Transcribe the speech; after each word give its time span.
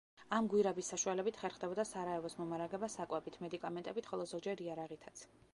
ამ 0.35 0.45
გვირაბის 0.53 0.87
საშუალებით 0.93 1.37
ხერხდებოდა 1.41 1.85
სარაევოს 1.89 2.37
მომარაგება 2.41 2.91
საკვებით, 2.97 3.39
მედიკამენტებით, 3.47 4.13
ხოლო 4.15 4.29
ზოგჯერ 4.37 4.69
იარაღითაც. 4.71 5.27